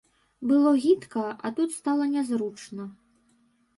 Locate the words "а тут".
1.49-1.75